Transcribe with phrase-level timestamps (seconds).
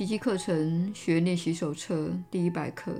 [0.00, 2.90] 奇迹课程学练习手册第一百课。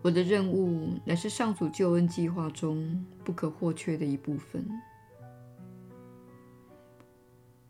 [0.00, 4.66] 我的任务乃是上主救恩计划中不可或缺的一部分。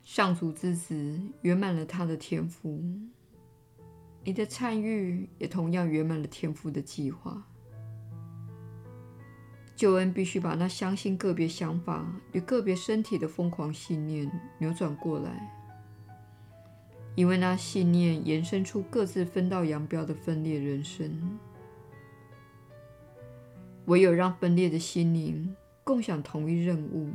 [0.05, 2.81] 上主之子圆满了他的天赋，
[4.23, 7.45] 你的参与也同样圆满了天赋的计划。
[9.75, 15.64] 救恩必须把那相信个别想法与个别身体的疯狂信念扭转过来，
[17.15, 21.39] 因为那信念延伸出各自分道扬镳的分裂人生。
[23.87, 25.55] 唯有让分裂的心灵
[25.85, 27.11] 共享同一任务，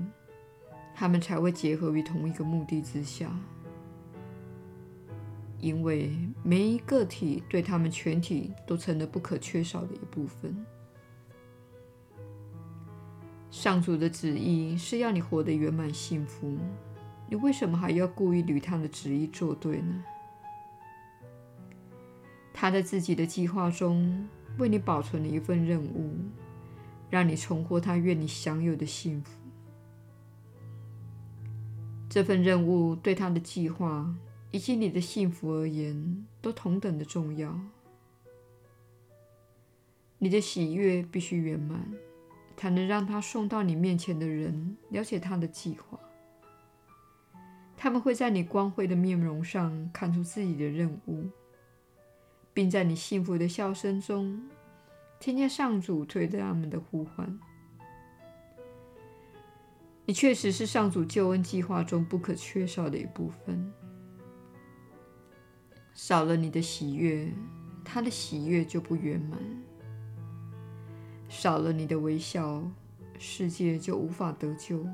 [0.93, 3.35] 他们才会结合于同一个目的之下，
[5.59, 6.11] 因为
[6.43, 10.55] 每一个体对他们全体都成了不可缺少的一部分。
[13.49, 16.55] 上主的旨意是要你活得圆满幸福，
[17.29, 20.03] 你为什么还要故意与他的旨意作对呢？
[22.51, 24.27] 他在自己的计划中
[24.57, 26.15] 为你保存了一份任务，
[27.09, 29.31] 让你重获他愿你享有的幸福。
[32.09, 34.11] 这份任务对他的计划
[34.49, 37.59] 以及你的幸福而言，都同等的重要。
[40.17, 41.79] 你的喜悦必须圆满。
[42.59, 45.97] 才能让他送到你面前的人了解他的计划。
[47.81, 51.29] 他们会在你光辉的面容上看出自己的任务，
[52.53, 54.49] 并在你幸福的笑声中
[55.17, 57.39] 听见上主对他们的呼唤。
[60.05, 63.71] 你确实是上主救恩计划中不可缺少的一部分。
[65.93, 67.31] 少了你的喜悦，
[67.85, 69.39] 他的喜悦就不圆满。
[71.29, 72.61] 少了你的微笑，
[73.17, 74.85] 世界就无法得救。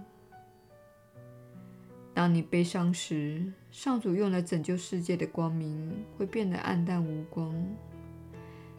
[2.16, 7.54] 当你悲伤时，上主用来拯救世界的光明会变得黯淡无光，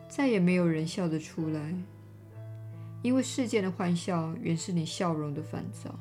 [0.08, 1.74] 再也没有人笑得出来，
[3.02, 5.94] 因为世界的欢笑原是你笑容的反照。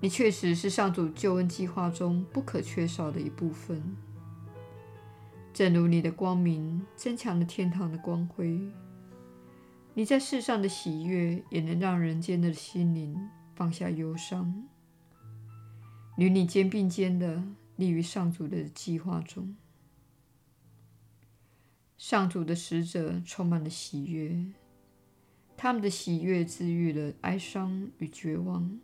[0.00, 3.80] 你确实是上主救恩计划中不可缺少的一部分。
[5.54, 8.60] 正如你的光明增强了天堂的光辉，
[9.94, 13.16] 你在世上的喜悦也能让人间的心灵
[13.62, 14.66] 放下忧伤，
[16.16, 17.44] 与你肩并肩的
[17.76, 19.54] 立于上主的计划中。
[21.96, 24.46] 上主的使者充满了喜悦，
[25.56, 28.80] 他们的喜悦治愈了哀伤与绝望，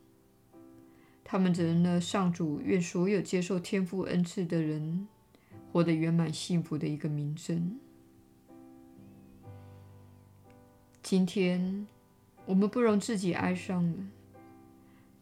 [1.24, 5.08] 他们成了上主愿所有接受天父恩赐的人
[5.72, 7.80] 活得圆满幸福的一个明证。
[11.02, 11.88] 今天
[12.46, 13.96] 我们不容自己哀伤了，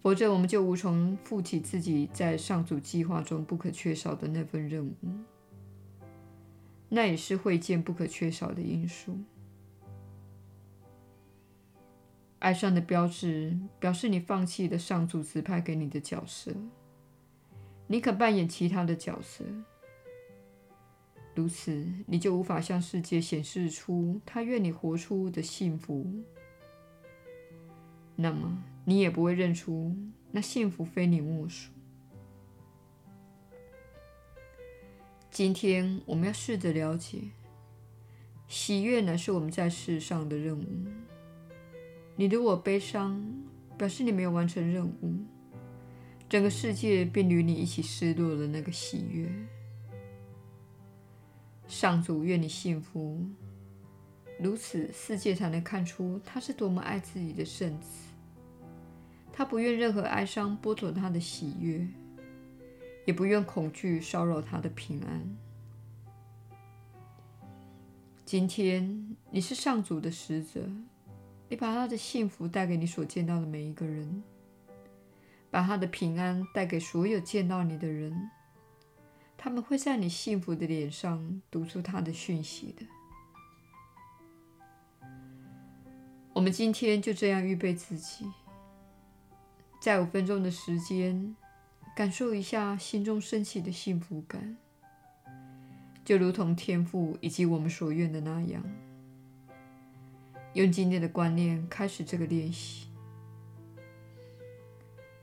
[0.07, 4.95] 活着我们就无从负起自己在上主计划中不可缺少的那份任务。
[6.89, 9.19] 那也是会见不可缺少的因素。
[12.39, 16.53] 哀伤的标志表示你放弃了上主指派给你的角色，
[17.89, 19.45] 你可扮演其他的角色。
[21.35, 26.07] 如此，你就无法向世界显示出他愿你活出的幸福。
[28.15, 29.97] 那么，你也不会认出
[30.31, 31.73] 那幸福非你莫属。
[35.29, 37.19] 今天，我们要试着了解，
[38.47, 40.65] 喜悦乃是我们在世上的任务。
[42.15, 43.21] 你如果悲伤，
[43.77, 45.17] 表示你没有完成任务，
[46.29, 49.29] 整个世界便与你一起失落了那个喜悦。
[51.67, 53.21] 上主愿你幸福，
[54.41, 57.89] 如此世界才能看出他是多么爱自己的圣子。
[59.37, 61.87] 他不愿任何哀伤剥夺他的喜悦，
[63.05, 65.37] 也不愿恐惧骚扰他的平安。
[68.25, 70.67] 今天你是上主的使者，
[71.51, 74.23] 你把他的幸福带给你所见到的每一个人，
[75.51, 78.31] 把他的平安带给所有见到你的人。
[79.37, 82.87] 他们会在你幸福的脸上读出他的讯息的。
[86.33, 88.25] 我们今天就这样预备自己，
[89.87, 91.37] 在五分钟的时间，
[91.95, 94.57] 感受一下心中升起的幸福感，
[96.05, 98.65] 就如同天赋以及我们所愿的那样。
[100.55, 102.89] 用今天的观念开始这个练习，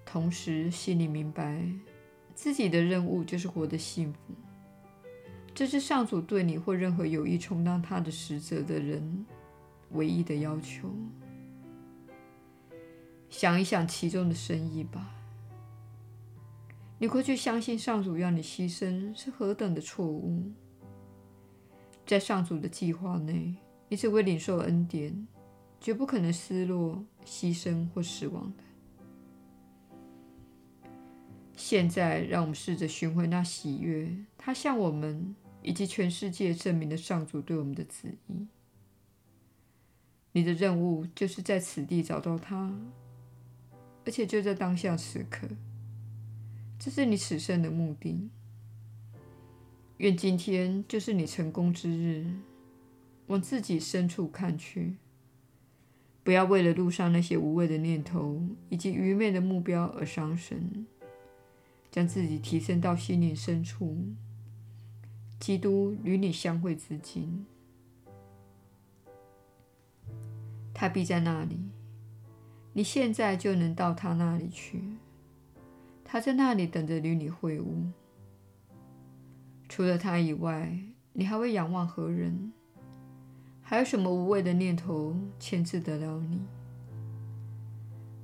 [0.06, 1.62] 同时心里明白。
[2.34, 4.20] 自己的任务就是活得幸福，
[5.54, 9.26] 这是上主对你或任何有意充当他的使者的人
[9.90, 10.90] 唯一的要求。
[13.34, 15.10] 想一想其中的深意吧。
[17.00, 20.52] 你过去相信上主要你牺牲是何等的错误。
[22.06, 23.56] 在上主的计划内，
[23.90, 25.28] 你只会领受恩典，
[25.82, 28.64] 绝不可能失落、牺牲或死亡的。
[31.58, 38.48] 现在，让我们试着寻回那喜悦，他向我们以及全世界证明了上主对我们的旨意。
[40.34, 42.72] 你的任务就是在此地找到他，
[44.06, 45.48] 而且就在当下此刻，
[46.78, 48.30] 这是你此生的目的。
[49.98, 52.26] 愿今天就是你成功之日。
[53.28, 54.98] 往自己深处看去，
[56.26, 60.86] 不要为了路上那些无谓的念头以及愚昧的目标而伤神。
[61.90, 63.96] 将自己提升到心灵深处，
[65.40, 67.46] 基督与你相会之今，
[70.74, 71.60] 他必在那里。
[72.74, 74.82] 你现在就能到他那里去，
[76.04, 77.92] 他在那里等着与你会晤。
[79.70, 80.78] 除了他以外，
[81.14, 82.52] 你还会仰望何人？
[83.62, 86.42] 还有什么无谓的念头牵制得了你？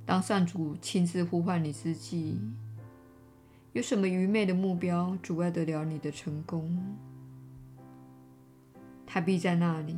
[0.04, 2.40] 当上主亲自呼唤你之际，
[3.72, 6.96] 有什么愚昧的目标阻碍得了你的成功？
[9.06, 9.96] 他必在那里。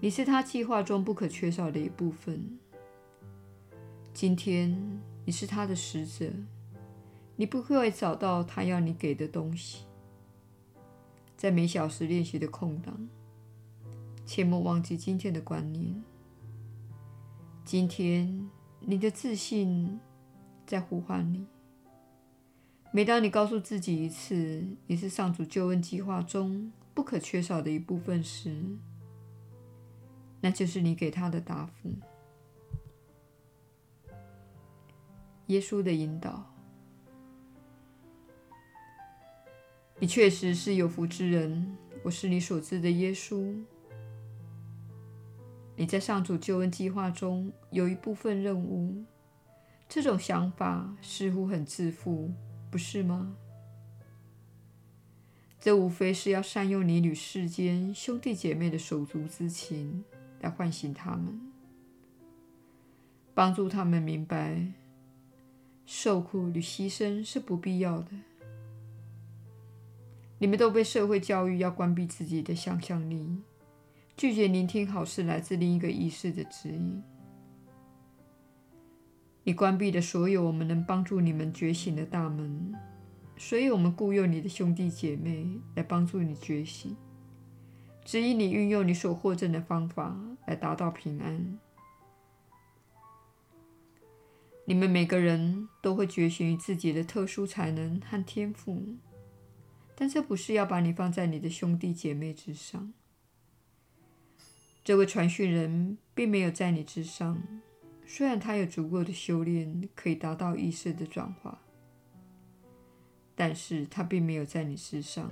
[0.00, 2.58] 你是他计划中不可缺少的一部分。
[4.14, 6.30] 今天你是他的使者，
[7.34, 9.84] 你不会找到他要你给的东西。
[11.36, 13.08] 在每小时练习的空档，
[14.26, 16.02] 切莫忘记今天的观念。
[17.64, 18.48] 今天
[18.80, 19.98] 你的自信
[20.66, 21.46] 在呼唤你。
[22.92, 28.54] 每当你告诉自己一次你是上主救恩计划中不可缺少的一部分时，
[30.42, 31.90] 那就是你给他的答复。
[35.52, 36.50] 耶稣的引导，
[39.98, 41.76] 你确实是有福之人。
[42.02, 43.54] 我是你所知的耶稣。
[45.76, 49.04] 你在上主救恩计划中有一部分任务。
[49.90, 52.32] 这种想法似乎很自负。
[52.70, 53.36] 不是吗？
[55.60, 60.02] 这无非是要善用你与世间兄弟姐妹的手足之情，
[60.40, 61.38] 来唤醒他们，
[63.34, 64.72] 帮助他们明白
[65.94, 68.12] 受苦与牺牲是不必要的。
[70.38, 73.42] 你们都被社会教育要关闭自己的想象力，
[74.16, 77.02] 拒绝聆听好事来自另一个意识的指引。
[79.44, 82.72] 你关闭了所有我们能帮助你们觉醒的大门，
[83.36, 86.96] 所以我们雇佣你的兄弟姐妹来帮助你觉醒，
[88.02, 91.58] 指引你运用你所获证的方法来达到平安。
[94.72, 98.96] 你们每个人都会觉醒于自己的特殊才能和天赋，
[99.94, 102.94] 但这不是要把你放在你的兄弟姐妹之上。
[104.82, 107.42] 这位传讯人并没有在你之上。
[108.06, 111.60] 虽然他有足够的修炼可以达到意识的转化，
[113.34, 115.30] 但是他并没有在你之上。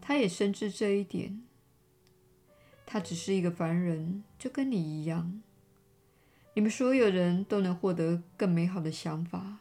[0.00, 1.42] 他也深知这一点。
[2.86, 5.42] 他只是一个凡人，就跟你一样。
[6.54, 9.58] 你们所有人都能获得更美好的想法、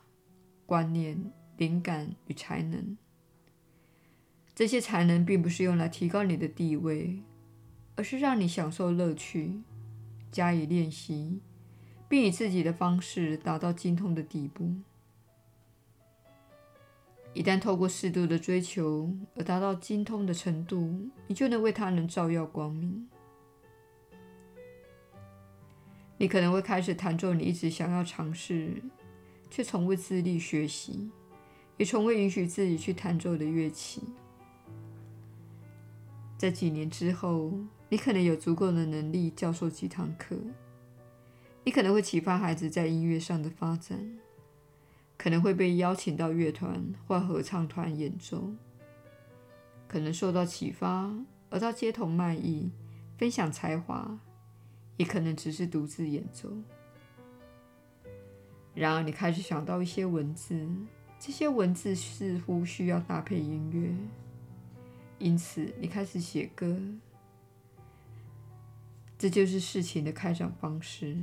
[0.66, 2.98] 观念、灵感与才能。
[4.56, 7.22] 这些才能并不是用来提高你的地位，
[7.96, 9.62] 而是让你享受乐趣，
[10.32, 11.42] 加以练习。
[12.10, 14.72] 并以自己的方式达到精通的地步。
[17.34, 23.10] 一旦透过适度的追求而达到精通的程度，你就能为他人照耀光明。
[26.24, 28.82] 你可能会开始弹奏你一直想要尝试
[29.52, 31.12] 却从未自力学习，
[31.76, 34.02] 也从未允许自己去弹奏的乐器。
[36.38, 37.52] 在几年之后，
[37.90, 40.38] 你可能有足够的能力教授几堂课。
[41.66, 44.00] 你可能会启发孩子在音乐上的发展，
[45.18, 48.54] 可能会被邀请到乐团或合唱团演奏，
[49.90, 51.14] 可能受到启发
[51.50, 52.72] 而到街头卖艺，
[53.18, 54.18] 分享才华，
[54.98, 56.50] 也可能只是独自演奏。
[58.74, 60.68] 然而，你开始想到一些文字，
[61.20, 63.96] 这些文字似乎需要搭配音乐，
[65.20, 66.80] 因此你开始写歌。
[69.18, 71.18] 这就是事情的开展方式。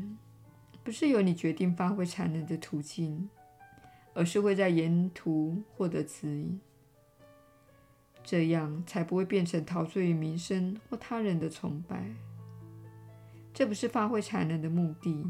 [0.82, 3.28] 不是由你决定发挥才能的途径，
[4.14, 6.60] 而是会在沿途获得指引，
[8.24, 12.06] 这样才不会变成陶醉于名声或他人的崇拜。
[13.52, 15.24] 这不是发挥才能的目的。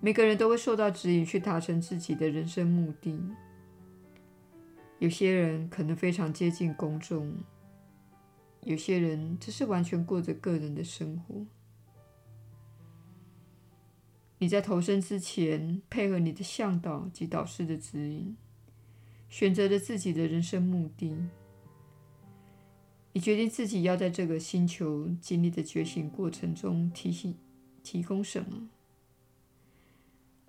[0.00, 3.18] 每个人都会受到指引去达成自己的人生目的。
[4.98, 7.34] 有些人可能非常接近公众，
[8.62, 11.46] 有些人只是完全过着个人的生活。
[14.38, 18.36] 你在投身之前，配合你的向导及导师的指引，
[19.28, 21.16] 选择了自己的人生目的。
[23.14, 27.32] 你决定自己要在这个星球经历的觉醒过程中提醒、
[27.84, 28.68] 提供什么，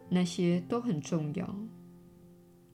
[0.10, 1.56] 那些都很重要。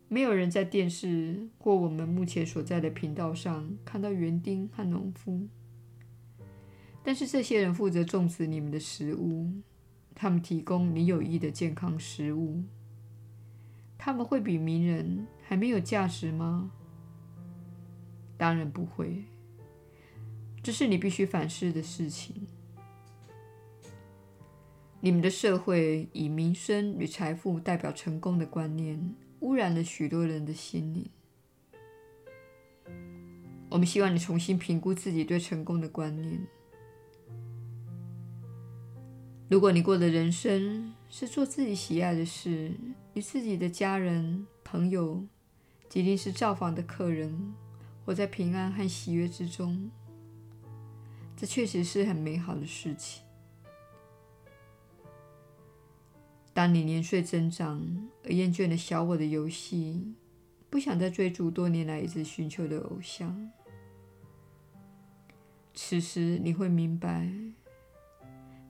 [0.08, 5.48] 没有人在电视或我们目前所在的频道上看到园丁和农夫，
[7.04, 9.52] 但是这些人负责种植你们的食物，
[10.16, 12.64] 他们提供你有益的健康食物。
[13.98, 16.72] 他们会比名人还没有价值吗？
[18.38, 19.26] 当然不会。
[20.64, 22.48] 这是你必须反思的事情。
[25.00, 29.16] 你们的社会以名声与财富代表成功的观念。
[29.42, 31.10] 污染了许多人的心灵。
[33.70, 36.40] 我们希望你重新评估自己对成功的观念。
[39.50, 42.72] 如果你过的人生是做自己喜爱的事，
[43.16, 45.26] 与自己的家人、朋友，
[45.90, 47.54] 即临时造访的客人，
[48.06, 49.90] 活在平安和喜悦之中，
[51.42, 53.24] 这确实是很美好的事情。
[56.54, 60.14] 当你年岁增长而厌倦了小我的游戏，
[60.70, 63.50] 不想再追逐多年来一直寻求的偶像，
[65.74, 67.28] 此时你会明白，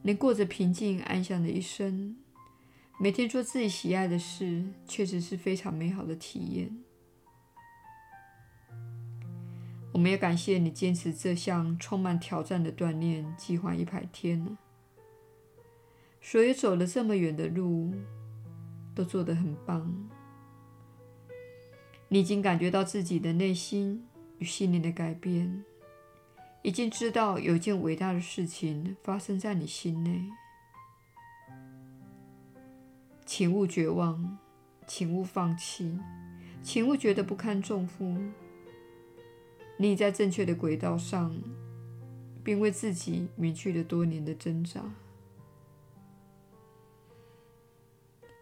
[0.00, 2.16] 能过着平静安详的一生，
[2.98, 6.74] 每天做自己喜爱的事，确实是非常美好的体验。
[9.92, 14.58] 我们也感谢你坚持这项充满挑战的锻炼计划一百天了。
[16.20, 17.92] 所以走了这么远的路，
[18.94, 20.08] 都做得很棒。
[22.08, 24.06] 你已经感觉到自己的内心
[24.38, 25.64] 与心灵的改变，
[26.62, 30.22] 已经知道有一件伟大的事情发生在你心内。
[33.24, 34.38] 请勿绝望，
[34.86, 35.98] 请勿放弃，
[36.62, 38.16] 请勿觉得不堪重负。
[39.82, 41.34] 立在正确的轨道上，
[42.44, 44.80] 并为自己免去了多年的挣扎。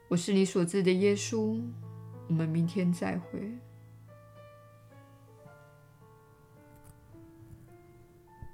[0.09, 1.61] 我是你所知的耶稣，
[2.29, 3.51] 我们明天再会。